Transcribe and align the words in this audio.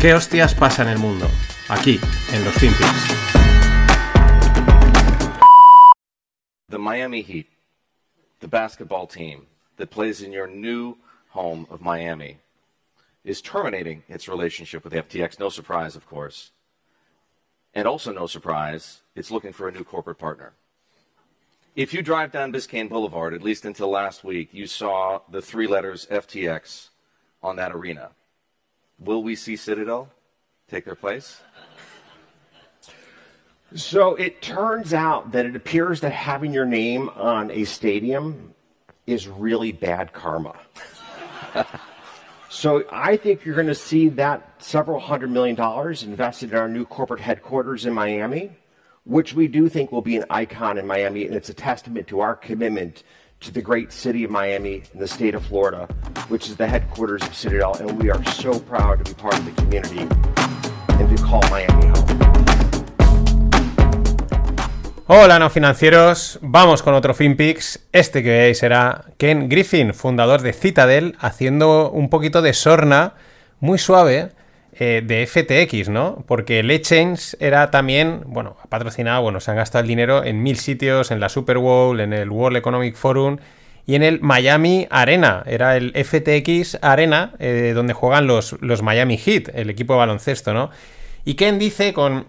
¿Qué 0.00 0.14
hostias 0.14 0.54
pasa 0.54 0.80
en 0.80 0.88
el 0.88 0.98
mundo? 0.98 1.26
Aquí, 1.68 2.00
en 2.32 2.42
los 2.42 2.54
FinPix. 2.54 2.88
The 6.70 6.78
Miami 6.78 7.20
Heat, 7.20 7.46
the 8.40 8.48
basketball 8.48 9.06
team 9.06 9.46
that 9.76 9.90
plays 9.90 10.22
in 10.22 10.32
your 10.32 10.46
new 10.46 10.96
home 11.32 11.66
of 11.68 11.82
Miami, 11.82 12.38
is 13.24 13.42
terminating 13.42 14.02
its 14.08 14.26
relationship 14.26 14.84
with 14.84 14.94
FTX. 14.94 15.38
No 15.38 15.50
surprise, 15.50 15.96
of 15.96 16.06
course. 16.06 16.52
And 17.74 17.86
also, 17.86 18.10
no 18.10 18.26
surprise, 18.26 19.02
it's 19.14 19.30
looking 19.30 19.52
for 19.52 19.68
a 19.68 19.72
new 19.72 19.84
corporate 19.84 20.18
partner. 20.18 20.54
If 21.76 21.92
you 21.92 22.00
drive 22.00 22.32
down 22.32 22.54
Biscayne 22.54 22.88
Boulevard, 22.88 23.34
at 23.34 23.42
least 23.42 23.66
until 23.66 23.90
last 23.90 24.24
week, 24.24 24.48
you 24.54 24.66
saw 24.66 25.20
the 25.30 25.42
three 25.42 25.66
letters 25.66 26.06
FTX 26.10 26.88
on 27.42 27.56
that 27.56 27.72
arena. 27.72 28.12
Will 29.00 29.22
we 29.22 29.34
see 29.34 29.56
Citadel 29.56 30.10
take 30.68 30.84
their 30.84 30.94
place? 30.94 31.40
So 33.74 34.14
it 34.16 34.42
turns 34.42 34.92
out 34.92 35.32
that 35.32 35.46
it 35.46 35.56
appears 35.56 36.00
that 36.00 36.12
having 36.12 36.52
your 36.52 36.66
name 36.66 37.08
on 37.10 37.50
a 37.50 37.64
stadium 37.64 38.52
is 39.06 39.26
really 39.26 39.72
bad 39.72 40.12
karma. 40.12 40.54
so 42.50 42.84
I 42.92 43.16
think 43.16 43.44
you're 43.44 43.54
going 43.54 43.68
to 43.68 43.74
see 43.74 44.10
that 44.10 44.62
several 44.62 45.00
hundred 45.00 45.30
million 45.30 45.56
dollars 45.56 46.02
invested 46.02 46.50
in 46.50 46.58
our 46.58 46.68
new 46.68 46.84
corporate 46.84 47.20
headquarters 47.20 47.86
in 47.86 47.94
Miami, 47.94 48.50
which 49.04 49.32
we 49.32 49.48
do 49.48 49.68
think 49.68 49.92
will 49.92 50.02
be 50.02 50.16
an 50.16 50.24
icon 50.28 50.76
in 50.76 50.86
Miami, 50.86 51.24
and 51.24 51.34
it's 51.34 51.48
a 51.48 51.54
testament 51.54 52.06
to 52.08 52.20
our 52.20 52.34
commitment 52.34 53.02
to 53.40 53.50
the 53.50 53.62
great 53.62 53.90
city 53.90 54.22
of 54.22 54.30
Miami 54.30 54.82
in 54.92 55.00
the 55.00 55.08
state 55.08 55.34
of 55.34 55.42
Florida, 55.46 55.88
which 56.28 56.48
is 56.48 56.56
the 56.56 56.66
headquarters 56.66 57.22
of 57.22 57.34
Citadel, 57.34 57.74
and 57.80 57.90
we 58.02 58.10
are 58.10 58.22
so 58.32 58.60
proud 58.60 59.02
to 59.02 59.04
be 59.04 59.14
part 59.14 59.34
of 59.38 59.44
the 59.46 59.52
community 59.52 60.00
and 60.98 61.08
to 61.08 61.22
call 61.22 61.40
Miami 61.48 61.86
home. 61.86 62.06
Hola, 65.06 65.38
no 65.38 65.48
financieros. 65.48 66.38
Vamos 66.42 66.82
con 66.82 66.94
otro 66.94 67.14
FinPix. 67.14 67.80
Este 67.92 68.22
que 68.22 68.30
veis 68.30 68.58
será 68.58 69.06
Ken 69.16 69.48
Griffin, 69.48 69.94
fundador 69.94 70.42
de 70.42 70.52
Citadel, 70.52 71.16
haciendo 71.18 71.90
un 71.90 72.10
poquito 72.10 72.42
de 72.42 72.52
sorna 72.52 73.14
muy 73.58 73.78
suave 73.78 74.32
eh, 74.72 75.02
de 75.04 75.26
FTX, 75.26 75.88
¿no? 75.88 76.24
Porque 76.26 76.62
Legends 76.62 77.36
era 77.40 77.70
también, 77.70 78.22
bueno, 78.26 78.56
ha 78.62 78.66
patrocinado, 78.68 79.22
bueno, 79.22 79.40
se 79.40 79.50
han 79.50 79.56
gastado 79.56 79.82
el 79.82 79.88
dinero 79.88 80.24
en 80.24 80.42
mil 80.42 80.56
sitios, 80.56 81.10
en 81.10 81.20
la 81.20 81.28
Super 81.28 81.58
Bowl, 81.58 82.00
en 82.00 82.12
el 82.12 82.30
World 82.30 82.56
Economic 82.56 82.96
Forum 82.96 83.38
y 83.86 83.94
en 83.94 84.02
el 84.02 84.20
Miami 84.20 84.86
Arena. 84.90 85.42
Era 85.46 85.76
el 85.76 85.92
FTX 85.92 86.78
Arena, 86.82 87.34
eh, 87.38 87.72
donde 87.74 87.92
juegan 87.92 88.26
los, 88.26 88.56
los 88.60 88.82
Miami 88.82 89.16
Heat, 89.16 89.50
el 89.54 89.70
equipo 89.70 89.94
de 89.94 89.98
baloncesto, 89.98 90.54
¿no? 90.54 90.70
Y 91.24 91.34
Ken 91.34 91.58
dice 91.58 91.92
con 91.92 92.26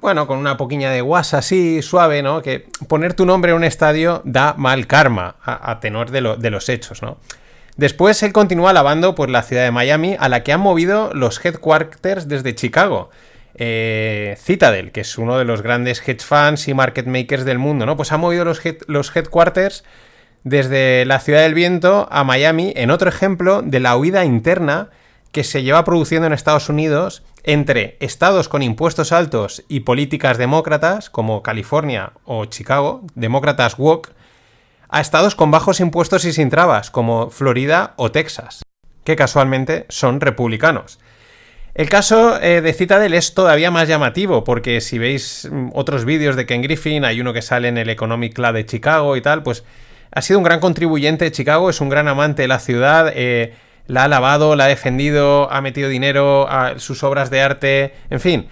bueno, 0.00 0.26
con 0.26 0.38
una 0.38 0.56
poquilla 0.56 0.90
de 0.90 1.00
guasa 1.00 1.38
así, 1.38 1.82
suave, 1.82 2.22
¿no? 2.22 2.42
Que 2.42 2.68
poner 2.88 3.14
tu 3.14 3.26
nombre 3.26 3.50
en 3.50 3.56
un 3.56 3.64
estadio 3.64 4.22
da 4.24 4.54
mal 4.56 4.86
karma, 4.86 5.36
a, 5.42 5.80
tenor 5.80 6.10
de, 6.10 6.20
los 6.20 6.68
hechos, 6.68 7.02
¿no? 7.02 7.18
Después 7.76 8.22
él 8.22 8.32
continúa 8.32 8.70
alabando 8.70 9.14
pues, 9.14 9.30
la 9.30 9.42
ciudad 9.42 9.64
de 9.64 9.70
Miami, 9.70 10.16
a 10.18 10.28
la 10.28 10.42
que 10.42 10.52
han 10.52 10.60
movido 10.60 11.10
los 11.12 11.44
headquarters 11.44 12.26
desde 12.26 12.54
Chicago. 12.54 13.10
Eh, 13.58 14.36
Citadel, 14.38 14.92
que 14.92 15.00
es 15.00 15.16
uno 15.16 15.38
de 15.38 15.44
los 15.44 15.62
grandes 15.62 16.06
hedge 16.06 16.22
funds 16.22 16.68
y 16.68 16.74
market 16.74 17.06
makers 17.06 17.44
del 17.44 17.58
mundo, 17.58 17.86
¿no? 17.86 17.96
Pues 17.96 18.12
ha 18.12 18.18
movido 18.18 18.44
los, 18.44 19.16
headquarters 19.16 19.84
desde 20.44 21.06
la 21.06 21.20
ciudad 21.20 21.42
del 21.42 21.54
viento 21.54 22.06
a 22.10 22.22
Miami, 22.22 22.72
en 22.76 22.90
otro 22.90 23.08
ejemplo 23.08 23.62
de 23.62 23.80
la 23.80 23.96
huida 23.96 24.24
interna 24.24 24.90
que 25.32 25.42
se 25.42 25.62
lleva 25.62 25.84
produciendo 25.84 26.26
en 26.26 26.34
Estados 26.34 26.68
Unidos 26.68 27.22
entre 27.44 27.96
estados 28.00 28.48
con 28.48 28.62
impuestos 28.62 29.12
altos 29.12 29.64
y 29.68 29.80
políticas 29.80 30.36
demócratas, 30.36 31.08
como 31.08 31.42
California 31.42 32.12
o 32.24 32.44
Chicago, 32.46 33.02
demócratas 33.14 33.78
woke, 33.78 34.12
a 34.88 35.00
estados 35.00 35.34
con 35.34 35.50
bajos 35.50 35.80
impuestos 35.80 36.24
y 36.24 36.32
sin 36.32 36.50
trabas, 36.50 36.90
como 36.90 37.30
Florida 37.30 37.94
o 37.96 38.10
Texas, 38.10 38.62
que 39.04 39.16
casualmente 39.16 39.86
son 39.88 40.20
republicanos. 40.20 40.98
El 41.74 41.90
caso 41.90 42.40
eh, 42.40 42.62
de 42.62 42.72
Citadel 42.72 43.12
es 43.12 43.34
todavía 43.34 43.70
más 43.70 43.86
llamativo, 43.86 44.44
porque 44.44 44.80
si 44.80 44.98
veis 44.98 45.46
mm, 45.50 45.72
otros 45.74 46.06
vídeos 46.06 46.34
de 46.34 46.46
Ken 46.46 46.62
Griffin, 46.62 47.04
hay 47.04 47.20
uno 47.20 47.34
que 47.34 47.42
sale 47.42 47.68
en 47.68 47.76
el 47.76 47.90
Economic 47.90 48.32
Club 48.32 48.54
de 48.54 48.64
Chicago 48.64 49.14
y 49.14 49.20
tal, 49.20 49.42
pues 49.42 49.62
ha 50.10 50.22
sido 50.22 50.38
un 50.38 50.44
gran 50.44 50.60
contribuyente 50.60 51.26
de 51.26 51.32
Chicago, 51.32 51.68
es 51.68 51.82
un 51.82 51.90
gran 51.90 52.08
amante 52.08 52.40
de 52.40 52.48
la 52.48 52.60
ciudad, 52.60 53.12
eh, 53.14 53.54
la 53.86 54.04
ha 54.04 54.08
lavado, 54.08 54.56
la 54.56 54.64
ha 54.64 54.68
defendido, 54.68 55.52
ha 55.52 55.60
metido 55.60 55.90
dinero 55.90 56.48
a 56.48 56.78
sus 56.78 57.02
obras 57.02 57.28
de 57.28 57.42
arte, 57.42 57.94
en 58.08 58.20
fin. 58.20 58.48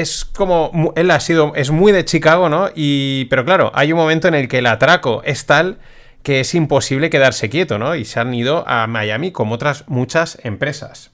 Es 0.00 0.24
como. 0.24 0.92
Él 0.96 1.10
ha 1.10 1.20
sido. 1.20 1.52
Es 1.54 1.70
muy 1.70 1.92
de 1.92 2.04
Chicago, 2.04 2.48
¿no? 2.48 2.70
Y. 2.74 3.26
Pero 3.26 3.44
claro, 3.44 3.72
hay 3.74 3.92
un 3.92 3.98
momento 3.98 4.28
en 4.28 4.34
el 4.34 4.48
que 4.48 4.58
el 4.58 4.66
atraco 4.66 5.22
es 5.24 5.46
tal 5.46 5.78
que 6.22 6.40
es 6.40 6.54
imposible 6.54 7.10
quedarse 7.10 7.48
quieto, 7.48 7.78
¿no? 7.78 7.94
Y 7.94 8.04
se 8.04 8.20
han 8.20 8.34
ido 8.34 8.64
a 8.68 8.86
Miami 8.86 9.32
como 9.32 9.54
otras 9.54 9.84
muchas 9.88 10.38
empresas. 10.42 11.10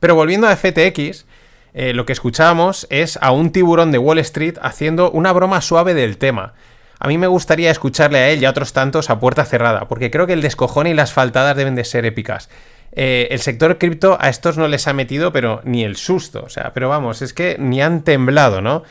Pero 0.00 0.14
volviendo 0.14 0.48
a 0.48 0.56
FTX, 0.56 1.26
eh, 1.74 1.92
lo 1.92 2.06
que 2.06 2.12
escuchábamos 2.12 2.86
es 2.90 3.18
a 3.20 3.30
un 3.30 3.52
tiburón 3.52 3.92
de 3.92 3.98
Wall 3.98 4.18
Street 4.18 4.56
haciendo 4.62 5.10
una 5.10 5.32
broma 5.32 5.60
suave 5.60 5.94
del 5.94 6.18
tema. 6.18 6.54
A 6.98 7.08
mí 7.08 7.18
me 7.18 7.28
gustaría 7.28 7.70
escucharle 7.70 8.18
a 8.18 8.28
él 8.30 8.42
y 8.42 8.44
a 8.46 8.50
otros 8.50 8.72
tantos 8.72 9.10
a 9.10 9.20
puerta 9.20 9.44
cerrada, 9.44 9.88
porque 9.88 10.10
creo 10.10 10.26
que 10.26 10.34
el 10.34 10.42
descojón 10.42 10.86
y 10.86 10.94
las 10.94 11.12
faltadas 11.12 11.56
deben 11.56 11.74
de 11.74 11.84
ser 11.84 12.04
épicas. 12.04 12.50
Eh, 12.92 13.28
el 13.30 13.40
sector 13.40 13.78
cripto 13.78 14.18
a 14.20 14.28
estos 14.28 14.58
no 14.58 14.66
les 14.68 14.88
ha 14.88 14.92
metido, 14.92 15.32
pero 15.32 15.60
ni 15.64 15.84
el 15.84 15.96
susto. 15.96 16.42
O 16.44 16.48
sea, 16.48 16.72
pero 16.74 16.88
vamos, 16.88 17.22
es 17.22 17.32
que 17.32 17.56
ni 17.58 17.80
han 17.80 18.02
temblado, 18.02 18.60
¿no? 18.60 18.82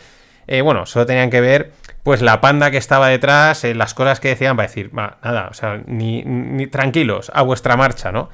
Eh, 0.47 0.61
bueno, 0.61 0.87
solo 0.87 1.05
tenían 1.05 1.29
que 1.29 1.41
ver, 1.41 1.73
pues, 2.01 2.23
la 2.23 2.41
panda 2.41 2.71
que 2.71 2.77
estaba 2.77 3.07
detrás, 3.07 3.63
eh, 3.63 3.75
las 3.75 3.93
cosas 3.93 4.19
que 4.19 4.29
decían 4.29 4.55
para 4.55 4.67
decir, 4.67 4.91
nada, 4.93 5.47
o 5.51 5.53
sea, 5.53 5.83
ni, 5.85 6.65
tranquilos, 6.67 7.31
a 7.35 7.43
vuestra 7.43 7.77
marcha, 7.77 8.11
¿no? 8.11 8.29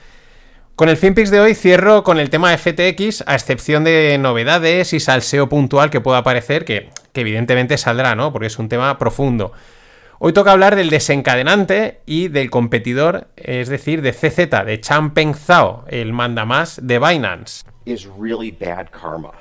Con 0.77 0.87
el 0.87 0.95
FinPix 0.95 1.29
de 1.29 1.41
hoy 1.41 1.55
cierro 1.55 2.03
con 2.03 2.19
el 2.19 2.29
tema 2.29 2.57
FTX, 2.57 3.23
a 3.27 3.35
excepción 3.35 3.83
de 3.83 4.17
novedades 4.17 4.93
y 4.93 5.01
salseo 5.01 5.49
puntual 5.49 5.89
que 5.89 5.99
pueda 6.01 6.19
aparecer, 6.19 6.63
que, 6.63 6.89
evidentemente 7.13 7.77
saldrá, 7.77 8.15
¿no? 8.15 8.31
Porque 8.31 8.47
es 8.47 8.59
un 8.59 8.69
tema 8.69 8.97
profundo. 8.97 9.51
Hoy 10.27 10.33
toca 10.33 10.53
hablar 10.53 10.75
del 10.75 10.89
desencadenante 10.89 12.01
y 12.07 12.29
del 12.29 12.49
competidor, 12.49 13.27
es 13.35 13.69
decir, 13.69 14.01
de 14.01 14.11
CZ, 14.11 14.65
de 14.65 14.81
Changpeng 14.81 15.35
Zhao, 15.35 15.85
el 15.87 16.13
mandamás 16.13 16.79
de 16.81 16.97
Binance. 16.97 17.63
Is 17.85 18.07
really 18.19 18.49
bad 18.49 18.87
karma. 18.89 19.33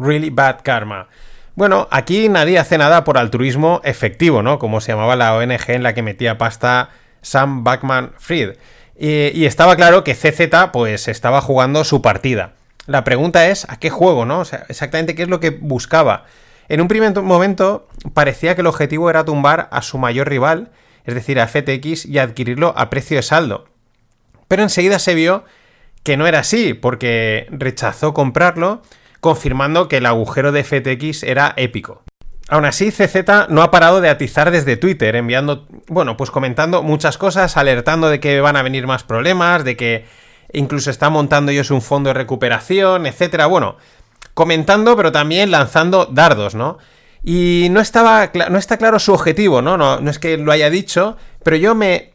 Really 0.00 0.30
bad 0.30 0.62
karma. 0.64 1.06
Bueno, 1.54 1.86
aquí 1.92 2.28
nadie 2.28 2.58
hace 2.58 2.76
nada 2.76 3.04
por 3.04 3.18
altruismo 3.18 3.80
efectivo, 3.84 4.42
¿no? 4.42 4.58
Como 4.58 4.80
se 4.80 4.90
llamaba 4.90 5.14
la 5.14 5.36
ONG 5.36 5.62
en 5.68 5.84
la 5.84 5.94
que 5.94 6.02
metía 6.02 6.38
pasta 6.38 6.88
Sam 7.20 7.62
Backman 7.62 8.10
Fried. 8.18 8.56
Y, 8.98 9.44
estaba 9.44 9.76
claro 9.76 10.02
que 10.02 10.16
CZ 10.16 10.72
pues 10.72 11.06
estaba 11.06 11.40
jugando 11.40 11.84
su 11.84 12.02
partida. 12.02 12.54
La 12.88 13.04
pregunta 13.04 13.46
es, 13.46 13.64
¿a 13.70 13.78
qué 13.78 13.90
juego, 13.90 14.24
no? 14.24 14.40
O 14.40 14.44
sea, 14.44 14.66
exactamente 14.68 15.14
qué 15.14 15.22
es 15.22 15.28
lo 15.28 15.38
que 15.38 15.50
buscaba. 15.50 16.24
En 16.72 16.80
un 16.80 16.88
primer 16.88 17.20
momento 17.20 17.86
parecía 18.14 18.54
que 18.54 18.62
el 18.62 18.66
objetivo 18.66 19.10
era 19.10 19.26
tumbar 19.26 19.68
a 19.72 19.82
su 19.82 19.98
mayor 19.98 20.30
rival, 20.30 20.70
es 21.04 21.14
decir, 21.14 21.38
a 21.38 21.46
FTX, 21.46 22.06
y 22.06 22.18
adquirirlo 22.18 22.72
a 22.78 22.88
precio 22.88 23.18
de 23.18 23.22
saldo. 23.22 23.66
Pero 24.48 24.62
enseguida 24.62 24.98
se 24.98 25.14
vio 25.14 25.44
que 26.02 26.16
no 26.16 26.26
era 26.26 26.38
así, 26.38 26.72
porque 26.72 27.46
rechazó 27.50 28.14
comprarlo, 28.14 28.80
confirmando 29.20 29.86
que 29.86 29.98
el 29.98 30.06
agujero 30.06 30.50
de 30.50 30.64
FTX 30.64 31.24
era 31.24 31.52
épico. 31.58 32.04
Aún 32.48 32.64
así, 32.64 32.90
CZ 32.90 33.50
no 33.50 33.60
ha 33.60 33.70
parado 33.70 34.00
de 34.00 34.08
atizar 34.08 34.50
desde 34.50 34.78
Twitter, 34.78 35.14
enviando, 35.14 35.68
bueno, 35.88 36.16
pues 36.16 36.30
comentando 36.30 36.82
muchas 36.82 37.18
cosas, 37.18 37.58
alertando 37.58 38.08
de 38.08 38.18
que 38.18 38.40
van 38.40 38.56
a 38.56 38.62
venir 38.62 38.86
más 38.86 39.04
problemas, 39.04 39.62
de 39.64 39.76
que 39.76 40.06
incluso 40.54 40.90
está 40.90 41.10
montando 41.10 41.52
ellos 41.52 41.70
un 41.70 41.82
fondo 41.82 42.08
de 42.08 42.14
recuperación, 42.14 43.04
etcétera. 43.04 43.44
Bueno, 43.44 43.76
comentando, 44.34 44.96
pero 44.96 45.12
también 45.12 45.50
lanzando 45.50 46.06
dardos, 46.06 46.54
¿no? 46.54 46.78
Y 47.24 47.68
no 47.70 47.80
estaba 47.80 48.30
no 48.50 48.58
está 48.58 48.76
claro 48.76 48.98
su 48.98 49.12
objetivo, 49.12 49.62
¿no? 49.62 49.76
¿no? 49.76 50.00
No 50.00 50.10
es 50.10 50.18
que 50.18 50.36
lo 50.36 50.50
haya 50.50 50.70
dicho, 50.70 51.16
pero 51.44 51.56
yo 51.56 51.74
me 51.74 52.12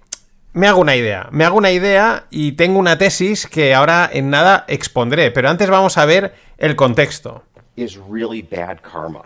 me 0.57 0.67
hago 0.67 0.81
una 0.81 0.95
idea. 0.95 1.27
Me 1.31 1.45
hago 1.45 1.55
una 1.55 1.71
idea 1.71 2.25
y 2.31 2.53
tengo 2.53 2.79
una 2.79 2.97
tesis 2.97 3.45
que 3.45 3.75
ahora 3.75 4.09
en 4.11 4.31
nada 4.31 4.65
expondré, 4.67 5.29
pero 5.29 5.49
antes 5.49 5.69
vamos 5.69 5.97
a 5.99 6.05
ver 6.05 6.33
el 6.57 6.75
contexto. 6.75 7.43
really 7.75 8.41
bad 8.41 8.79
karma. 8.81 9.21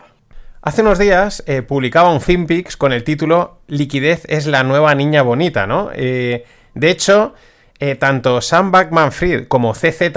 Hace 0.60 0.82
unos 0.82 0.98
días 0.98 1.42
eh, 1.46 1.62
publicaba 1.62 2.12
un 2.12 2.20
FinPix 2.20 2.76
con 2.76 2.92
el 2.92 3.02
título 3.02 3.58
Liquidez 3.66 4.24
es 4.28 4.46
la 4.46 4.62
nueva 4.62 4.94
niña 4.94 5.22
bonita, 5.22 5.66
¿no? 5.66 5.90
Eh, 5.94 6.44
de 6.74 6.90
hecho, 6.90 7.34
eh, 7.80 7.96
tanto 7.96 8.40
Sam 8.40 8.70
Backman 8.70 9.10
Fried 9.10 9.48
como 9.48 9.72
CZ 9.74 10.12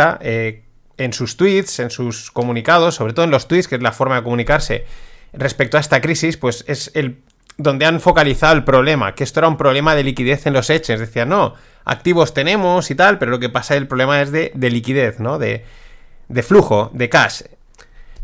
en 0.97 1.13
sus 1.13 1.37
tweets, 1.37 1.79
en 1.79 1.89
sus 1.89 2.31
comunicados, 2.31 2.95
sobre 2.95 3.13
todo 3.13 3.25
en 3.25 3.31
los 3.31 3.47
tweets, 3.47 3.67
que 3.67 3.75
es 3.75 3.81
la 3.81 3.91
forma 3.91 4.15
de 4.15 4.23
comunicarse 4.23 4.85
respecto 5.33 5.77
a 5.77 5.79
esta 5.79 6.01
crisis, 6.01 6.37
pues 6.37 6.63
es 6.67 6.91
el 6.93 7.17
donde 7.57 7.85
han 7.85 8.01
focalizado 8.01 8.53
el 8.53 8.63
problema, 8.63 9.15
que 9.15 9.23
esto 9.23 9.39
era 9.39 9.47
un 9.47 9.57
problema 9.57 9.95
de 9.95 10.03
liquidez 10.03 10.45
en 10.45 10.53
los 10.53 10.69
hechos. 10.69 10.99
Decían, 10.99 11.29
no, 11.29 11.53
activos 11.85 12.33
tenemos 12.33 12.91
y 12.91 12.95
tal, 12.95 13.17
pero 13.17 13.31
lo 13.31 13.39
que 13.39 13.49
pasa, 13.49 13.75
el 13.75 13.87
problema 13.87 14.21
es 14.21 14.31
de, 14.31 14.51
de 14.53 14.69
liquidez, 14.69 15.19
¿no? 15.19 15.39
De, 15.39 15.63
de 16.27 16.43
flujo, 16.43 16.91
de 16.93 17.07
cash. 17.07 17.43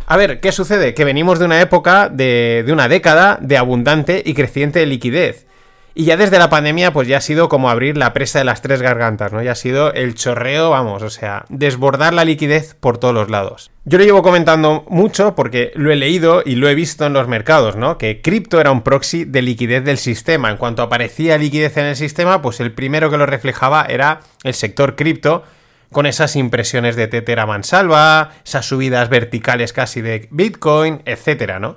A 0.05 0.17
ver, 0.17 0.41
¿qué 0.41 0.51
sucede? 0.51 0.93
Que 0.93 1.05
venimos 1.05 1.39
de 1.39 1.45
una 1.45 1.61
época, 1.61 2.09
de, 2.09 2.63
de 2.65 2.73
una 2.73 2.89
década 2.89 3.37
de 3.41 3.57
abundante 3.57 4.21
y 4.25 4.33
creciente 4.33 4.85
liquidez. 4.85 5.45
Y 5.93 6.05
ya 6.05 6.15
desde 6.15 6.39
la 6.39 6.49
pandemia, 6.49 6.93
pues 6.93 7.07
ya 7.07 7.17
ha 7.17 7.21
sido 7.21 7.49
como 7.49 7.69
abrir 7.69 7.97
la 7.97 8.13
presa 8.13 8.39
de 8.39 8.45
las 8.45 8.61
tres 8.61 8.81
gargantas, 8.81 9.33
¿no? 9.33 9.43
Ya 9.43 9.51
ha 9.51 9.55
sido 9.55 9.93
el 9.93 10.15
chorreo, 10.15 10.69
vamos, 10.69 11.03
o 11.03 11.09
sea, 11.09 11.45
desbordar 11.49 12.13
la 12.13 12.23
liquidez 12.23 12.75
por 12.79 12.97
todos 12.97 13.13
los 13.13 13.29
lados. 13.29 13.71
Yo 13.83 13.97
lo 13.97 14.05
llevo 14.05 14.21
comentando 14.21 14.85
mucho 14.87 15.35
porque 15.35 15.73
lo 15.75 15.91
he 15.91 15.97
leído 15.97 16.43
y 16.45 16.55
lo 16.55 16.69
he 16.69 16.75
visto 16.75 17.05
en 17.05 17.13
los 17.13 17.27
mercados, 17.27 17.75
¿no? 17.75 17.97
Que 17.97 18.21
cripto 18.21 18.61
era 18.61 18.71
un 18.71 18.83
proxy 18.83 19.25
de 19.25 19.41
liquidez 19.41 19.83
del 19.83 19.97
sistema. 19.97 20.49
En 20.49 20.57
cuanto 20.57 20.81
aparecía 20.81 21.37
liquidez 21.37 21.75
en 21.75 21.87
el 21.87 21.95
sistema, 21.97 22.41
pues 22.41 22.61
el 22.61 22.71
primero 22.71 23.09
que 23.09 23.17
lo 23.17 23.25
reflejaba 23.25 23.85
era 23.89 24.21
el 24.43 24.53
sector 24.53 24.95
cripto, 24.95 25.43
con 25.91 26.05
esas 26.05 26.37
impresiones 26.37 26.95
de 26.95 27.07
tetera 27.07 27.45
mansalva, 27.45 28.31
esas 28.45 28.65
subidas 28.65 29.09
verticales 29.09 29.73
casi 29.73 29.99
de 29.99 30.29
Bitcoin, 30.31 31.01
etcétera, 31.03 31.59
¿no? 31.59 31.75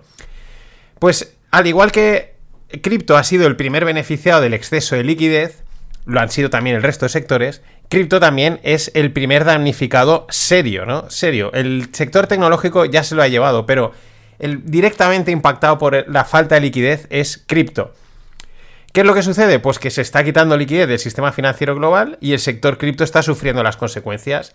Pues 1.01 1.37
al 1.51 1.67
igual 1.67 1.91
que 1.91 2.34
cripto 2.83 3.17
ha 3.17 3.25
sido 3.25 3.47
el 3.47 3.57
primer 3.57 3.85
beneficiado 3.85 4.41
del 4.41 4.55
exceso 4.55 4.97
de 4.97 5.05
liquidez, 5.05 5.63
lo 6.07 6.21
han 6.21 6.31
sido 6.31 6.51
también 6.51 6.77
el 6.77 6.83
resto 6.83 7.07
de 7.07 7.11
sectores, 7.11 7.63
cripto 7.89 8.21
también 8.21 8.61
es 8.63 8.91
el 8.95 9.13
primer 9.13 9.45
damnificado 9.45 10.27
serio, 10.31 10.87
¿no? 10.87 11.09
Serio. 11.11 11.53
El 11.53 11.89
sector 11.93 12.27
tecnológico 12.27 12.85
ya 12.85 13.05
se 13.05 13.15
lo 13.15 13.23
ha 13.23 13.29
llevado, 13.29 13.67
pero 13.67 13.93
el 14.39 14.65
directamente 14.71 15.31
impactado 15.31 15.79
por 15.79 16.09
la 16.11 16.25
falta 16.25 16.57
de 16.57 16.63
liquidez 16.63 17.07
es 17.11 17.43
cripto. 17.47 17.95
¿Qué 18.93 19.01
es 19.01 19.07
lo 19.07 19.15
que 19.15 19.23
sucede? 19.23 19.59
Pues 19.59 19.79
que 19.79 19.91
se 19.91 20.03
está 20.03 20.23
quitando 20.23 20.57
liquidez 20.57 20.87
del 20.87 20.99
sistema 20.99 21.33
financiero 21.33 21.75
global 21.75 22.17
y 22.21 22.33
el 22.33 22.39
sector 22.39 22.79
cripto 22.79 23.03
está 23.03 23.23
sufriendo 23.23 23.63
las 23.63 23.77
consecuencias. 23.77 24.55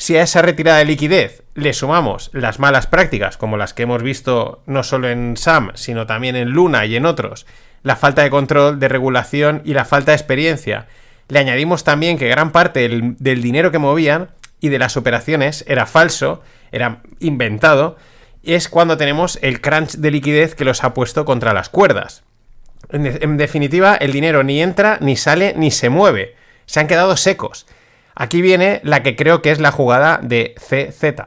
Si 0.00 0.16
a 0.16 0.22
esa 0.22 0.42
retirada 0.42 0.78
de 0.78 0.84
liquidez 0.84 1.42
le 1.54 1.72
sumamos 1.72 2.30
las 2.32 2.60
malas 2.60 2.86
prácticas, 2.86 3.36
como 3.36 3.56
las 3.56 3.74
que 3.74 3.82
hemos 3.82 4.00
visto 4.00 4.62
no 4.64 4.84
solo 4.84 5.08
en 5.08 5.36
SAM, 5.36 5.72
sino 5.74 6.06
también 6.06 6.36
en 6.36 6.50
Luna 6.50 6.86
y 6.86 6.94
en 6.94 7.04
otros, 7.04 7.46
la 7.82 7.96
falta 7.96 8.22
de 8.22 8.30
control, 8.30 8.78
de 8.78 8.86
regulación 8.86 9.60
y 9.64 9.74
la 9.74 9.84
falta 9.84 10.12
de 10.12 10.16
experiencia, 10.16 10.86
le 11.26 11.40
añadimos 11.40 11.82
también 11.82 12.16
que 12.16 12.28
gran 12.28 12.52
parte 12.52 12.88
del, 12.88 13.42
dinero 13.42 13.72
que 13.72 13.80
movían 13.80 14.30
y 14.60 14.68
de 14.68 14.78
las 14.78 14.96
operaciones 14.96 15.64
era 15.66 15.84
falso, 15.84 16.44
era 16.70 17.02
inventado, 17.18 17.96
es 18.44 18.68
cuando 18.68 18.96
tenemos 18.98 19.40
el 19.42 19.60
crunch 19.60 19.96
de 19.96 20.12
liquidez 20.12 20.54
que 20.54 20.64
los 20.64 20.84
ha 20.84 20.94
puesto 20.94 21.24
contra 21.24 21.52
las 21.52 21.70
cuerdas. 21.70 22.22
en 22.90 23.36
definitiva, 23.36 23.96
el 23.96 24.12
dinero 24.12 24.44
ni 24.44 24.62
entra, 24.62 24.98
ni 25.00 25.16
sale, 25.16 25.54
ni 25.56 25.72
se 25.72 25.90
mueve. 25.90 26.36
Se 26.66 26.78
han 26.78 26.86
quedado 26.86 27.16
secos. 27.16 27.66
Aquí 28.20 28.42
viene 28.42 28.80
la 28.82 29.04
que 29.04 29.14
creo 29.14 29.42
que 29.42 29.52
es 29.52 29.60
la 29.60 29.70
jugada 29.70 30.18
de 30.20 30.56
CZ. 30.56 31.22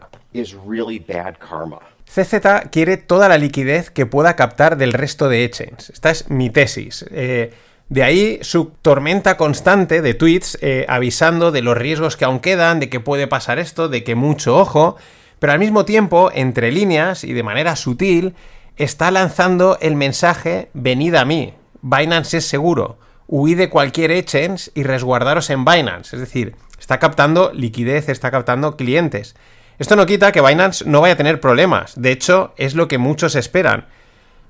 CZ 2.06 2.70
quiere 2.70 2.98
toda 2.98 3.30
la 3.30 3.38
liquidez 3.38 3.90
que 3.90 4.06
pueda 4.06 4.36
captar 4.36 4.76
del 4.76 4.92
resto 4.92 5.30
de 5.30 5.46
exchanges. 5.46 5.90
Esta 5.90 6.12
es 6.12 6.30
mi 6.30 6.50
tesis. 6.50 7.06
Eh, 7.10 7.54
de 7.88 8.04
ahí 8.04 8.40
su 8.42 8.74
tormenta 8.82 9.38
constante 9.38 10.02
de 10.02 10.14
tweets 10.16 10.58
eh, 10.62 10.86
avisando 10.90 11.54
de 11.54 11.62
los 11.62 11.78
riesgos 11.78 12.18
que 12.18 12.26
aún 12.26 12.42
quedan, 12.42 12.82
de 12.82 12.90
que 12.90 13.00
puede 13.00 13.26
pasar 13.26 13.58
esto, 13.58 13.88
de 13.88 14.04
que 14.04 14.16
mucho 14.16 14.58
ojo, 14.58 14.98
pero 15.40 15.54
al 15.54 15.60
mismo 15.60 15.86
tiempo, 15.86 16.30
entre 16.34 16.74
líneas 16.74 17.24
y 17.24 17.32
de 17.32 17.44
manera 17.44 17.78
sutil, 17.78 18.36
está 18.76 19.12
lanzando 19.12 19.78
el 19.80 19.96
mensaje 19.96 20.68
venid 20.74 21.16
a 21.16 21.24
mí, 21.24 21.54
Binance 21.82 22.40
es 22.40 22.46
seguro, 22.46 22.98
huid 23.28 23.58
de 23.58 23.70
cualquier 23.70 24.12
exchange 24.12 24.72
y 24.76 24.84
resguardaros 24.84 25.50
en 25.50 25.64
Binance. 25.64 26.18
Es 26.18 26.20
decir, 26.20 26.54
está 26.82 26.98
captando 27.00 27.52
liquidez, 27.54 28.10
está 28.10 28.32
captando 28.32 28.76
clientes. 28.76 29.36
Esto 29.78 29.96
no 29.96 30.08
quita 30.08 30.32
que 30.32 30.42
Binance 30.42 30.84
no 30.86 31.00
vaya 31.00 31.14
a 31.14 31.18
tener 31.18 31.40
problemas. 31.40 31.94
De 31.96 32.12
hecho, 32.12 32.54
es 32.58 32.74
lo 32.76 32.88
que 32.88 32.98
muchos 32.98 33.36
esperan. 33.36 33.86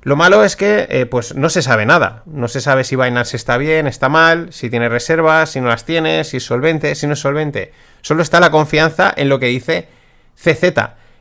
Lo 0.01 0.15
malo 0.15 0.43
es 0.43 0.55
que 0.55 0.87
eh, 0.89 1.05
pues 1.05 1.35
no 1.35 1.49
se 1.49 1.61
sabe 1.61 1.85
nada. 1.85 2.23
No 2.25 2.47
se 2.47 2.61
sabe 2.61 2.85
si 2.85 2.95
Binance 2.95 3.35
está 3.35 3.57
bien, 3.57 3.85
está 3.85 4.09
mal, 4.09 4.51
si 4.51 4.69
tiene 4.69 4.89
reservas, 4.89 5.51
si 5.51 5.61
no 5.61 5.67
las 5.67 5.85
tiene, 5.85 6.23
si 6.23 6.37
es 6.37 6.45
solvente, 6.45 6.95
si 6.95 7.05
no 7.05 7.13
es 7.13 7.19
solvente. 7.19 7.73
Solo 8.01 8.23
está 8.23 8.39
la 8.39 8.49
confianza 8.49 9.13
en 9.15 9.29
lo 9.29 9.39
que 9.39 9.47
dice 9.47 9.89
CZ, 10.35 10.73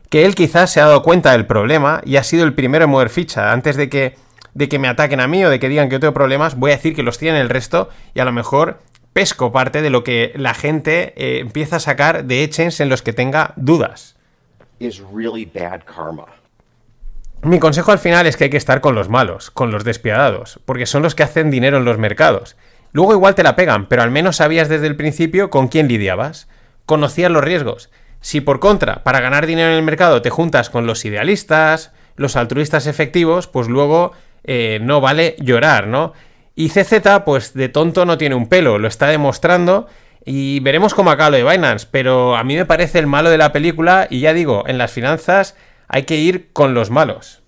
que 0.09 0.25
él 0.25 0.33
quizás 0.33 0.71
se 0.71 0.79
ha 0.79 0.85
dado 0.85 1.03
cuenta 1.03 1.33
del 1.33 1.45
problema 1.45 2.01
y 2.05 2.15
ha 2.15 2.23
sido 2.23 2.45
el 2.45 2.53
primero 2.53 2.85
en 2.85 2.91
mover 2.91 3.09
ficha. 3.09 3.51
Antes 3.51 3.75
de 3.75 3.89
que, 3.89 4.15
de 4.53 4.69
que 4.69 4.79
me 4.79 4.87
ataquen 4.87 5.19
a 5.19 5.27
mí 5.27 5.43
o 5.43 5.49
de 5.49 5.59
que 5.59 5.69
digan 5.69 5.89
que 5.89 5.95
yo 5.95 5.99
tengo 5.99 6.13
problemas, 6.13 6.55
voy 6.55 6.71
a 6.71 6.75
decir 6.75 6.95
que 6.95 7.03
los 7.03 7.17
tiene 7.17 7.41
el 7.41 7.49
resto 7.49 7.89
y 8.13 8.21
a 8.21 8.25
lo 8.25 8.31
mejor 8.31 8.79
pesco 9.13 9.51
parte 9.51 9.81
de 9.81 9.89
lo 9.89 10.03
que 10.03 10.31
la 10.35 10.53
gente 10.53 11.13
eh, 11.17 11.39
empieza 11.39 11.77
a 11.77 11.79
sacar 11.79 12.25
de 12.25 12.43
exchanges 12.43 12.79
en 12.79 12.89
los 12.89 13.01
que 13.01 13.13
tenga 13.13 13.53
dudas. 13.55 14.15
Mi 17.43 17.59
consejo 17.59 17.91
al 17.91 17.99
final 17.99 18.27
es 18.27 18.37
que 18.37 18.45
hay 18.45 18.49
que 18.49 18.57
estar 18.57 18.81
con 18.81 18.93
los 18.93 19.09
malos, 19.09 19.49
con 19.49 19.71
los 19.71 19.83
despiadados, 19.83 20.59
porque 20.65 20.85
son 20.85 21.01
los 21.01 21.15
que 21.15 21.23
hacen 21.23 21.49
dinero 21.49 21.77
en 21.77 21.85
los 21.85 21.97
mercados. 21.97 22.55
Luego 22.91 23.13
igual 23.13 23.35
te 23.35 23.43
la 23.43 23.55
pegan, 23.55 23.87
pero 23.87 24.03
al 24.03 24.11
menos 24.11 24.37
sabías 24.37 24.69
desde 24.69 24.87
el 24.87 24.95
principio 24.95 25.49
con 25.49 25.67
quién 25.67 25.87
lidiabas. 25.87 26.47
Conocías 26.85 27.31
los 27.31 27.43
riesgos. 27.43 27.89
Si 28.19 28.41
por 28.41 28.59
contra, 28.59 29.03
para 29.03 29.21
ganar 29.21 29.47
dinero 29.47 29.69
en 29.69 29.77
el 29.77 29.83
mercado 29.83 30.21
te 30.21 30.29
juntas 30.29 30.69
con 30.69 30.85
los 30.85 31.03
idealistas, 31.05 31.91
los 32.15 32.35
altruistas 32.35 32.85
efectivos, 32.85 33.47
pues 33.47 33.67
luego 33.67 34.11
eh, 34.43 34.79
no 34.81 35.01
vale 35.01 35.35
llorar, 35.39 35.87
¿no? 35.87 36.13
Y 36.55 36.69
CZ, 36.69 37.23
pues 37.25 37.53
de 37.53 37.69
tonto 37.69 38.05
no 38.05 38.17
tiene 38.17 38.35
un 38.35 38.47
pelo, 38.47 38.77
lo 38.77 38.87
está 38.87 39.07
demostrando. 39.07 39.87
Y 40.23 40.59
veremos 40.59 40.93
cómo 40.93 41.09
acaba 41.09 41.31
lo 41.31 41.37
de 41.37 41.43
Binance, 41.43 41.87
pero 41.89 42.35
a 42.35 42.43
mí 42.43 42.55
me 42.55 42.65
parece 42.65 42.99
el 42.99 43.07
malo 43.07 43.29
de 43.29 43.39
la 43.39 43.51
película 43.51 44.07
y 44.09 44.19
ya 44.19 44.33
digo, 44.33 44.63
en 44.67 44.77
las 44.77 44.91
finanzas 44.91 45.55
hay 45.87 46.03
que 46.03 46.17
ir 46.17 46.51
con 46.53 46.73
los 46.73 46.91
malos. 46.91 47.41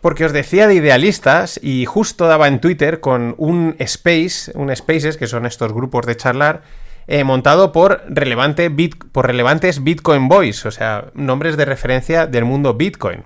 Porque 0.00 0.24
os 0.24 0.32
decía 0.32 0.68
de 0.68 0.76
idealistas 0.76 1.58
y 1.60 1.84
justo 1.86 2.28
daba 2.28 2.46
en 2.46 2.60
Twitter 2.60 3.00
con 3.00 3.34
un 3.36 3.74
space, 3.80 4.52
un 4.54 4.74
spaces, 4.74 5.16
que 5.16 5.26
son 5.26 5.44
estos 5.44 5.72
grupos 5.72 6.06
de 6.06 6.16
charlar, 6.16 6.62
eh, 7.08 7.24
montado 7.24 7.72
por, 7.72 8.02
relevante 8.06 8.70
por 9.10 9.26
relevantes 9.26 9.82
Bitcoin 9.82 10.28
Boys, 10.28 10.64
o 10.66 10.70
sea, 10.70 11.06
nombres 11.14 11.56
de 11.56 11.64
referencia 11.64 12.26
del 12.26 12.44
mundo 12.44 12.74
Bitcoin. 12.74 13.24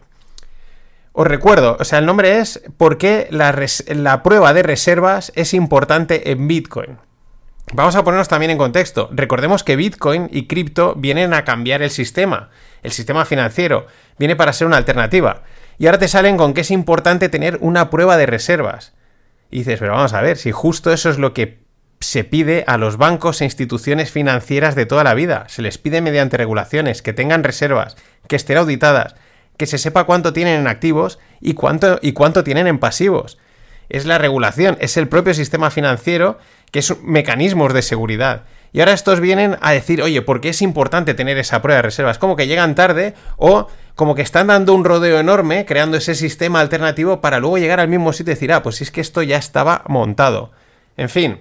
Os 1.14 1.26
recuerdo, 1.26 1.76
o 1.79 1.85
sea, 1.85 1.99
el 1.99 2.06
nombre 2.06 2.38
es 2.38 2.62
¿Por 2.79 2.97
qué 2.97 3.29
la, 3.31 4.23
prueba 4.23 4.55
de 4.55 4.62
reservas 4.62 5.31
es 5.35 5.53
importante 5.53 6.31
en 6.31 6.49
Bitcoin? 6.49 6.99
Vamos 7.75 7.97
a 7.97 8.05
ponernos 8.05 8.29
también 8.29 8.50
en 8.50 8.59
contexto. 8.59 9.09
Recordemos 9.12 9.62
que 9.62 9.76
Bitcoin 9.76 10.28
y 10.33 10.47
cripto 10.47 10.95
vienen 10.95 11.33
a 11.33 11.45
cambiar 11.45 11.83
el 11.83 11.90
sistema, 11.90 12.50
el 12.83 12.92
sistema 12.92 13.25
financiero, 13.25 13.87
viene 14.19 14.37
para 14.37 14.52
ser 14.52 14.66
una 14.66 14.76
alternativa. 14.78 15.42
Y 15.78 15.87
ahora 15.87 15.99
te 15.99 16.09
salen 16.09 16.37
con 16.37 16.54
que 16.54 16.62
es 16.62 16.71
importante 16.71 17.28
tener 17.28 17.59
una 17.61 17.88
prueba 17.88 18.16
de 18.16 18.26
reservas. 18.26 18.92
Y 19.50 19.59
dices, 19.59 19.78
pero 19.81 19.92
vamos 19.92 20.12
a 20.12 20.21
ver, 20.21 20.38
si 20.38 20.50
justo 20.50 20.92
eso 20.92 21.09
es 21.09 21.19
lo 21.19 21.35
que 21.35 21.62
se 22.00 22.25
pide 22.25 22.64
a 22.66 22.78
los 22.78 22.97
bancos 22.97 23.40
e 23.40 23.45
instituciones 23.45 24.11
financieras 24.11 24.75
de 24.75 24.87
toda 24.87 25.04
la 25.04 25.14
vida. 25.14 25.45
Se 25.49 25.62
les 25.62 25.78
pide 25.78 26.00
mediante 26.00 26.37
regulaciones 26.37 27.00
que 27.00 27.12
tengan 27.12 27.45
reservas, 27.45 27.97
que 28.28 28.37
estén 28.37 28.59
auditadas, 28.59 29.14
que 29.62 29.66
se 29.69 29.78
sepa 29.78 30.02
cuánto 30.02 30.33
tienen 30.33 30.59
en 30.59 30.66
activos 30.66 31.21
y 31.40 31.54
cuánto, 31.54 32.00
y 32.02 32.14
cuánto 32.14 32.42
tienen 32.42 32.66
en 32.66 32.81
pasivos. 32.81 33.38
Es 33.88 34.07
la 34.07 34.19
regulación, 34.19 34.76
es 34.81 34.97
el 34.97 35.07
propio 35.07 35.35
sistema 35.35 35.71
financiero 35.71 36.37
que 36.73 36.81
es 36.81 37.00
mecanismos 37.04 37.73
de 37.73 37.83
seguridad. 37.83 38.42
Y 38.73 38.81
ahora 38.81 38.92
estos 38.92 39.21
vienen 39.21 39.59
a 39.61 39.71
decir, 39.71 40.02
oye, 40.02 40.21
¿por 40.21 40.40
qué 40.40 40.49
es 40.49 40.62
importante 40.62 41.14
tener 41.14 41.38
esa 41.38 41.62
prueba 41.62 41.76
de 41.76 41.83
reservas? 41.83 42.19
Como 42.19 42.35
que 42.35 42.49
llegan 42.49 42.75
tarde 42.75 43.14
o 43.37 43.69
como 43.95 44.16
que 44.16 44.23
están 44.23 44.49
dando 44.49 44.75
un 44.75 44.85
rodeo 44.85 45.21
enorme 45.21 45.64
creando 45.64 45.97
ese 45.97 46.16
sistema 46.16 46.59
alternativo 46.59 47.21
para 47.21 47.38
luego 47.38 47.59
llegar 47.59 47.78
al 47.78 47.87
mismo 47.87 48.12
sitio 48.12 48.33
y 48.33 48.35
decir, 48.35 48.52
ah, 48.52 48.64
pues 48.64 48.81
es 48.81 48.90
que 48.90 49.00
esto 49.00 49.23
ya 49.23 49.37
estaba 49.37 49.85
montado. 49.87 50.50
En 50.97 51.09
fin, 51.09 51.38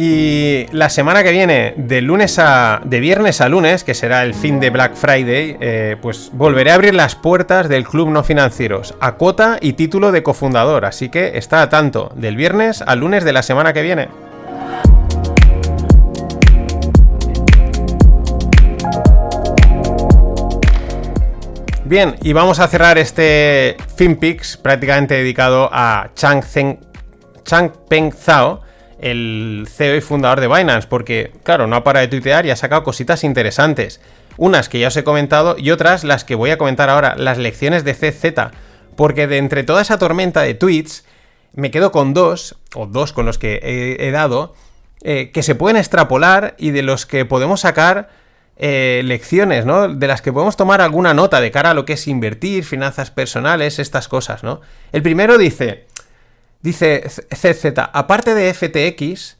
y 0.00 0.66
la 0.70 0.90
semana 0.90 1.24
que 1.24 1.32
viene, 1.32 1.74
de 1.76 2.00
lunes 2.00 2.38
a. 2.38 2.80
de 2.84 3.00
viernes 3.00 3.40
a 3.40 3.48
lunes, 3.48 3.82
que 3.82 3.94
será 3.94 4.22
el 4.22 4.32
fin 4.32 4.60
de 4.60 4.70
Black 4.70 4.94
Friday, 4.94 5.56
eh, 5.60 5.96
pues 6.00 6.30
volveré 6.32 6.70
a 6.70 6.76
abrir 6.76 6.94
las 6.94 7.16
puertas 7.16 7.68
del 7.68 7.82
Club 7.82 8.08
No 8.10 8.22
Financieros, 8.22 8.94
a 9.00 9.16
cuota 9.16 9.58
y 9.60 9.72
título 9.72 10.12
de 10.12 10.22
cofundador. 10.22 10.84
Así 10.84 11.08
que 11.08 11.36
está 11.36 11.62
a 11.62 11.68
tanto, 11.68 12.12
del 12.14 12.36
viernes 12.36 12.80
al 12.80 13.00
lunes 13.00 13.24
de 13.24 13.32
la 13.32 13.42
semana 13.42 13.72
que 13.72 13.82
viene. 13.82 14.08
Bien, 21.84 22.14
y 22.22 22.32
vamos 22.34 22.60
a 22.60 22.68
cerrar 22.68 22.98
este 22.98 23.76
FinPix 23.96 24.58
prácticamente 24.58 25.14
dedicado 25.14 25.68
a 25.72 26.10
Chang, 26.14 26.44
Chang 27.42 27.72
Peng 27.88 28.12
Zhao 28.12 28.67
el 28.98 29.68
CEO 29.70 29.96
y 29.96 30.00
fundador 30.00 30.40
de 30.40 30.48
Binance, 30.48 30.88
porque, 30.88 31.32
claro, 31.42 31.66
no 31.66 31.76
ha 31.76 31.84
parado 31.84 32.06
de 32.06 32.10
tuitear 32.10 32.46
y 32.46 32.50
ha 32.50 32.56
sacado 32.56 32.84
cositas 32.84 33.24
interesantes. 33.24 34.00
Unas 34.36 34.68
que 34.68 34.78
ya 34.78 34.88
os 34.88 34.96
he 34.96 35.04
comentado 35.04 35.56
y 35.58 35.70
otras 35.70 36.04
las 36.04 36.24
que 36.24 36.34
voy 36.34 36.50
a 36.50 36.58
comentar 36.58 36.90
ahora, 36.90 37.14
las 37.16 37.38
lecciones 37.38 37.84
de 37.84 37.94
CZ, 37.94 38.52
porque 38.96 39.26
de 39.26 39.38
entre 39.38 39.64
toda 39.64 39.82
esa 39.82 39.98
tormenta 39.98 40.42
de 40.42 40.54
tweets, 40.54 41.04
me 41.54 41.70
quedo 41.70 41.92
con 41.92 42.14
dos, 42.14 42.56
o 42.74 42.86
dos 42.86 43.12
con 43.12 43.26
los 43.26 43.38
que 43.38 43.96
he, 43.98 44.10
dado, 44.10 44.54
eh, 45.02 45.30
que 45.32 45.42
se 45.42 45.54
pueden 45.54 45.76
extrapolar 45.76 46.54
y 46.58 46.70
de 46.70 46.82
los 46.82 47.06
que 47.06 47.24
podemos 47.24 47.60
sacar 47.60 48.10
eh, 48.56 49.02
lecciones, 49.04 49.64
¿no? 49.64 49.88
De 49.88 50.06
las 50.08 50.20
que 50.20 50.32
podemos 50.32 50.56
tomar 50.56 50.80
alguna 50.80 51.14
nota 51.14 51.40
de 51.40 51.52
cara 51.52 51.70
a 51.70 51.74
lo 51.74 51.84
que 51.84 51.92
es 51.94 52.08
invertir, 52.08 52.64
finanzas 52.64 53.10
personales, 53.10 53.78
estas 53.78 54.08
cosas, 54.08 54.42
¿no? 54.42 54.60
El 54.92 55.02
primero 55.02 55.38
dice, 55.38 55.86
dice 56.62 57.04
CZ, 57.08 57.64
aparte 57.92 58.34
de 58.34 58.52
FTX, 58.52 59.36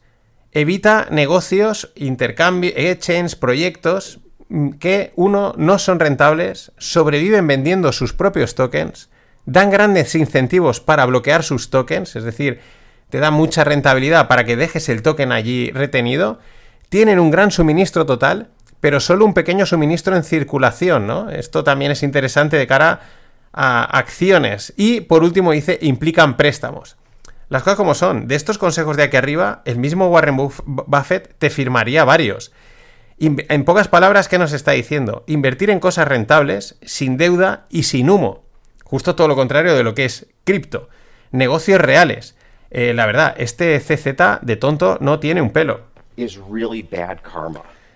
evita 0.53 1.07
negocios, 1.11 1.93
intercambio, 1.95 2.73
exchange, 2.75 3.37
proyectos 3.37 4.21
mm, 4.49 4.71
que, 4.73 5.13
uno, 5.17 5.55
no 5.57 5.79
son 5.79 6.01
rentables, 6.01 6.73
sobreviven 6.79 7.47
vendiendo 7.47 7.93
sus 7.93 8.13
propios 8.13 8.55
tokens, 8.55 9.11
dan 9.47 9.71
grandes 9.71 10.15
incentivos 10.15 10.81
para 10.81 11.07
bloquear 11.07 11.43
sus 11.43 11.71
tokens, 11.71 12.17
es 12.17 12.25
decir, 12.25 12.61
te 13.11 13.19
da 13.19 13.31
mucha 13.31 13.65
rentabilidad 13.65 14.29
para 14.29 14.45
que 14.45 14.57
dejes 14.57 14.89
el 14.89 15.03
token 15.03 15.33
allí 15.33 15.71
retenido, 15.71 16.39
tienen 16.89 17.19
un 17.19 17.31
gran 17.31 17.51
suministro 17.51 18.07
total, 18.07 18.49
pero 18.81 19.01
solo 19.01 19.25
un 19.25 19.35
pequeño 19.35 19.67
suministro 19.67 20.17
en 20.17 20.25
circulación, 20.25 21.07
¿no? 21.07 21.31
Esto 21.31 21.65
también 21.65 21.93
es 21.93 22.03
interesante 22.03 22.57
de 22.57 22.67
cara 22.67 23.01
a 23.53 23.85
acciones. 23.85 24.73
Y 24.77 25.01
por 25.01 25.25
último 25.25 25.53
dice, 25.53 25.79
implican 25.83 26.37
préstamos. 26.37 26.97
Las 27.49 27.63
cosas 27.63 27.77
como 27.77 27.95
son, 27.95 28.29
de 28.29 28.35
estos 28.35 28.59
consejos 28.59 28.97
de 28.97 29.05
aquí 29.05 29.17
arriba, 29.17 29.63
el 29.65 29.79
mismo 29.79 30.09
Warren 30.09 30.37
Buffett 30.37 31.35
te 31.39 31.49
firmaría 31.49 32.05
varios. 32.05 32.53
En 33.19 33.65
pocas 33.65 33.89
palabras, 33.89 34.29
¿qué 34.29 34.39
nos 34.39 34.53
está 34.53 34.73
diciendo? 34.73 35.25
Invertir 35.27 35.71
en 35.71 35.81
cosas 35.81 36.07
rentables, 36.07 36.77
sin 36.83 37.17
deuda 37.17 37.67
y 37.71 37.85
sin 37.85 38.11
humo. 38.11 38.45
Justo 38.85 39.17
todo 39.17 39.29
lo 39.29 39.35
contrario 39.35 39.75
de 39.75 39.83
lo 39.83 39.95
que 39.95 40.05
es 40.05 40.27
cripto. 40.45 40.89
Negocios 41.33 41.81
reales. 41.81 42.37
Eh, 42.71 42.93
la 42.95 43.07
verdad, 43.07 43.35
este 43.39 43.79
CZ 43.81 44.41
de 44.43 44.57
tonto 44.57 44.99
no 45.01 45.19
tiene 45.19 45.43
un 45.43 45.51
pelo. 45.51 45.81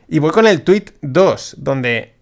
Y 0.09 0.19
voy 0.19 0.31
con 0.31 0.47
el 0.47 0.63
tweet 0.63 0.87
2, 1.03 1.57
donde 1.59 2.15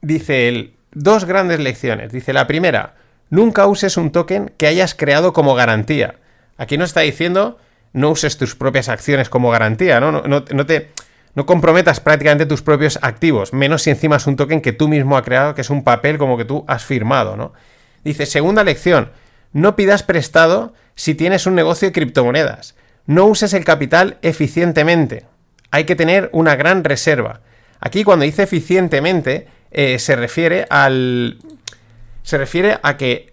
dice 0.00 0.48
él, 0.48 0.74
dos 0.92 1.24
grandes 1.24 1.60
lecciones. 1.60 2.12
Dice 2.12 2.32
la 2.32 2.46
primera, 2.46 2.94
nunca 3.30 3.66
uses 3.66 3.96
un 3.96 4.10
token 4.10 4.52
que 4.56 4.66
hayas 4.66 4.94
creado 4.94 5.32
como 5.32 5.54
garantía. 5.54 6.16
Aquí 6.58 6.78
no 6.78 6.84
está 6.84 7.00
diciendo 7.00 7.58
no 7.92 8.10
uses 8.10 8.36
tus 8.36 8.54
propias 8.54 8.88
acciones 8.88 9.30
como 9.30 9.50
garantía, 9.50 10.00
¿no? 10.00 10.12
No, 10.12 10.66
te, 10.66 10.90
no 11.34 11.46
comprometas 11.46 12.00
prácticamente 12.00 12.44
tus 12.44 12.60
propios 12.60 12.98
activos, 13.00 13.54
menos 13.54 13.82
si 13.82 13.90
encima 13.90 14.16
es 14.16 14.26
un 14.26 14.36
token 14.36 14.60
que 14.60 14.72
tú 14.72 14.86
mismo 14.86 15.16
has 15.16 15.24
creado, 15.24 15.54
que 15.54 15.62
es 15.62 15.70
un 15.70 15.82
papel 15.82 16.18
como 16.18 16.36
que 16.36 16.44
tú 16.44 16.64
has 16.68 16.84
firmado, 16.84 17.36
¿no? 17.36 17.54
Dice, 18.04 18.26
segunda 18.26 18.64
lección, 18.64 19.10
no 19.52 19.76
pidas 19.76 20.02
prestado 20.02 20.74
si 20.94 21.14
tienes 21.14 21.46
un 21.46 21.54
negocio 21.54 21.88
de 21.88 21.92
criptomonedas. 21.92 22.74
No 23.06 23.26
uses 23.26 23.54
el 23.54 23.64
capital 23.64 24.18
eficientemente. 24.22 25.24
Hay 25.70 25.84
que 25.84 25.96
tener 25.96 26.28
una 26.32 26.56
gran 26.56 26.84
reserva. 26.84 27.40
Aquí 27.80 28.04
cuando 28.04 28.24
dice 28.24 28.42
eficientemente 28.42 29.46
eh, 29.70 29.98
se 29.98 30.16
refiere 30.16 30.66
al... 30.68 31.38
Se 32.22 32.38
refiere 32.38 32.78
a 32.82 32.96
que 32.96 33.32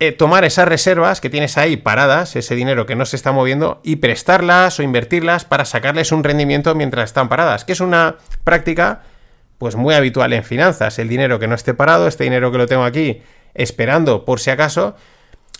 eh, 0.00 0.12
tomar 0.12 0.44
esas 0.44 0.66
reservas 0.66 1.20
que 1.20 1.28
tienes 1.28 1.58
ahí 1.58 1.76
paradas, 1.76 2.34
ese 2.34 2.54
dinero 2.54 2.86
que 2.86 2.96
no 2.96 3.04
se 3.04 3.16
está 3.16 3.32
moviendo, 3.32 3.80
y 3.84 3.96
prestarlas 3.96 4.80
o 4.80 4.82
invertirlas 4.82 5.44
para 5.44 5.66
sacarles 5.66 6.10
un 6.10 6.24
rendimiento 6.24 6.74
mientras 6.74 7.10
están 7.10 7.28
paradas, 7.28 7.66
que 7.66 7.72
es 7.72 7.80
una 7.80 8.16
práctica 8.42 9.02
pues 9.58 9.76
muy 9.76 9.94
habitual 9.94 10.32
en 10.32 10.42
finanzas. 10.42 10.98
El 10.98 11.10
dinero 11.10 11.38
que 11.38 11.46
no 11.46 11.54
esté 11.54 11.74
parado, 11.74 12.06
este 12.08 12.24
dinero 12.24 12.50
que 12.50 12.56
lo 12.56 12.66
tengo 12.66 12.84
aquí 12.84 13.20
esperando 13.52 14.24
por 14.24 14.40
si 14.40 14.48
acaso, 14.48 14.96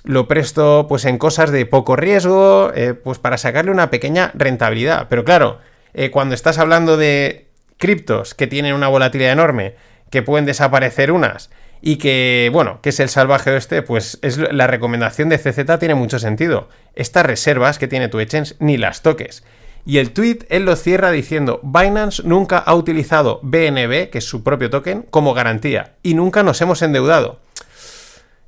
lo 0.04 0.26
presto 0.26 0.86
pues 0.88 1.04
en 1.04 1.18
cosas 1.18 1.50
de 1.50 1.66
poco 1.66 1.96
riesgo, 1.96 2.72
eh, 2.74 2.94
pues 2.94 3.18
para 3.18 3.36
sacarle 3.36 3.70
una 3.70 3.90
pequeña 3.90 4.30
rentabilidad. 4.32 5.08
Pero 5.10 5.22
claro, 5.22 5.58
eh, 5.92 6.10
cuando 6.10 6.34
estás 6.34 6.58
hablando 6.58 6.96
de 6.96 7.48
criptos 7.76 8.34
que 8.34 8.46
tienen 8.46 8.74
una 8.74 8.88
volatilidad 8.88 9.32
enorme, 9.32 9.74
que 10.08 10.22
pueden 10.22 10.46
desaparecer 10.46 11.12
unas, 11.12 11.50
y 11.82 11.96
que, 11.96 12.50
bueno, 12.52 12.80
que 12.82 12.90
es 12.90 13.00
el 13.00 13.08
salvaje 13.08 13.56
este, 13.56 13.82
pues 13.82 14.18
es 14.22 14.38
la 14.38 14.66
recomendación 14.66 15.28
de 15.28 15.38
CZ 15.38 15.78
tiene 15.78 15.94
mucho 15.94 16.18
sentido. 16.18 16.68
Estas 16.94 17.24
reservas 17.24 17.78
que 17.78 17.88
tiene 17.88 18.08
tu 18.08 18.20
exchange 18.20 18.54
ni 18.58 18.76
las 18.76 19.02
toques. 19.02 19.44
Y 19.86 19.98
el 19.98 20.12
tweet 20.12 20.40
él 20.50 20.64
lo 20.64 20.76
cierra 20.76 21.10
diciendo, 21.10 21.60
Binance 21.62 22.22
nunca 22.24 22.58
ha 22.58 22.74
utilizado 22.74 23.40
BNB, 23.42 24.10
que 24.10 24.18
es 24.18 24.24
su 24.24 24.42
propio 24.42 24.68
token, 24.68 25.06
como 25.10 25.32
garantía, 25.32 25.94
y 26.02 26.14
nunca 26.14 26.42
nos 26.42 26.60
hemos 26.60 26.82
endeudado. 26.82 27.40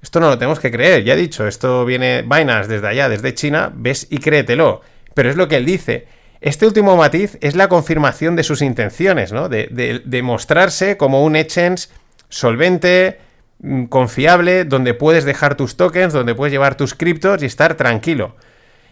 Esto 0.03 0.21
no 0.21 0.29
lo 0.29 0.37
tenemos 0.37 0.61
que 0.61 0.71
creer, 0.71 1.05
ya 1.05 1.15
he 1.15 1.17
dicho, 1.17 1.47
esto 1.47 1.85
viene 1.85 2.23
Binance 2.23 2.69
desde 2.69 2.89
allá, 2.89 3.09
desde 3.09 3.35
China, 3.35 3.73
ves 3.75 4.09
y 4.11 4.19
créetelo. 4.19 4.83
Pero 5.15 5.31
es 5.31 5.37
lo 5.37 5.49
que 5.49 5.57
él 5.57 5.65
dice. 5.65 6.07
Este 6.43 6.67
último 6.67 6.97
matiz 6.97 7.39
es 7.41 7.55
la 7.55 7.69
confirmación 7.69 8.35
de 8.35 8.43
sus 8.43 8.63
intenciones, 8.63 9.33
¿no? 9.33 9.49
De, 9.49 10.21
mostrarse 10.25 10.97
como 10.97 11.23
un 11.23 11.37
exchange 11.37 11.89
solvente, 12.33 13.21
mm, 13.61 13.85
confiable, 13.85 14.65
donde 14.65 14.95
puedes 14.95 15.25
dejar 15.25 15.55
tus 15.55 15.77
tokens, 15.77 16.13
donde 16.13 16.35
puedes 16.35 16.53
llevar 16.53 16.77
tus 16.77 16.95
criptos 16.95 17.43
y 17.43 17.47
estar 17.47 17.75
tranquilo. 17.75 18.37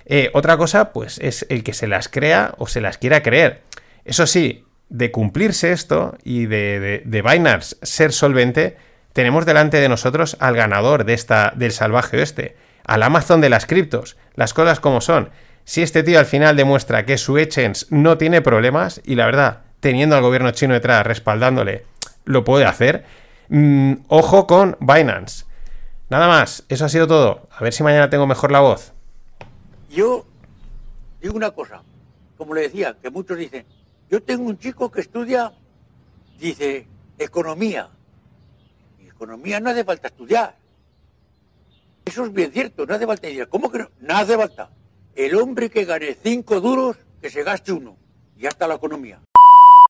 Eh, 0.04 0.30
otra 0.34 0.56
cosa, 0.56 0.92
pues, 0.92 1.18
es 1.18 1.46
el 1.48 1.64
que 1.64 1.72
se 1.72 1.88
las 1.88 2.08
crea 2.08 2.54
o 2.58 2.66
se 2.66 2.80
las 2.80 2.98
quiera 2.98 3.22
creer. 3.22 3.62
Eso 4.04 4.26
sí, 4.26 4.66
de 4.88 5.10
cumplirse 5.10 5.72
esto 5.72 6.18
y 6.22 6.46
de, 6.46 7.02
de 7.04 7.22
Binance 7.22 7.76
ser 7.82 8.12
solvente, 8.12 8.76
tenemos 9.12 9.46
delante 9.46 9.80
de 9.80 9.88
nosotros 9.88 10.36
al 10.40 10.54
ganador 10.54 11.04
de 11.04 11.14
esta, 11.14 11.52
del 11.56 11.72
salvaje 11.72 12.18
oeste, 12.18 12.56
al 12.84 13.02
Amazon 13.02 13.40
de 13.40 13.48
las 13.48 13.66
criptos, 13.66 14.16
las 14.34 14.52
cosas 14.52 14.80
como 14.80 15.00
son. 15.00 15.30
Si 15.64 15.82
este 15.82 16.02
tío 16.02 16.18
al 16.18 16.26
final 16.26 16.56
demuestra 16.56 17.06
que 17.06 17.18
su 17.18 17.38
exchange 17.38 17.86
no 17.90 18.18
tiene 18.18 18.42
problemas, 18.42 19.00
y 19.04 19.14
la 19.14 19.26
verdad, 19.26 19.60
teniendo 19.80 20.16
al 20.16 20.22
gobierno 20.22 20.50
chino 20.50 20.74
detrás 20.74 21.06
respaldándole, 21.06 21.84
lo 22.24 22.44
puede 22.44 22.64
hacer, 22.64 23.04
mm, 23.50 23.92
ojo 24.08 24.46
con 24.46 24.76
Binance. 24.80 25.44
Nada 26.08 26.26
más, 26.26 26.64
eso 26.68 26.86
ha 26.86 26.88
sido 26.88 27.06
todo. 27.06 27.48
A 27.50 27.62
ver 27.62 27.72
si 27.72 27.82
mañana 27.82 28.10
tengo 28.10 28.26
mejor 28.26 28.50
la 28.50 28.60
voz. 28.60 28.94
Yo 29.90 30.24
digo 31.20 31.36
una 31.36 31.50
cosa, 31.50 31.82
como 32.36 32.54
le 32.54 32.62
decía, 32.62 32.96
que 33.00 33.10
muchos 33.10 33.36
dicen, 33.36 33.66
yo 34.10 34.22
tengo 34.22 34.44
un 34.44 34.58
chico 34.58 34.90
que 34.90 35.02
estudia, 35.02 35.52
dice, 36.38 36.88
economía 37.18 37.90
economía 39.20 39.60
no 39.60 39.68
hace 39.68 39.84
falta 39.84 40.08
estudiar. 40.08 40.56
Eso 42.06 42.24
es 42.24 42.32
bien 42.32 42.50
cierto, 42.52 42.86
no 42.86 42.94
hace 42.94 43.06
falta 43.06 43.26
estudiar. 43.26 43.48
¿Cómo 43.48 43.70
que 43.70 43.80
no? 43.80 43.90
No 44.00 44.16
hace 44.16 44.34
falta. 44.34 44.70
El 45.14 45.34
hombre 45.36 45.68
que 45.68 45.84
gane 45.84 46.16
cinco 46.22 46.58
duros, 46.60 46.96
que 47.20 47.28
se 47.28 47.42
gaste 47.42 47.72
uno. 47.72 47.98
Y 48.34 48.42
ya 48.42 48.48
está 48.48 48.66
la 48.66 48.76
economía. 48.76 49.20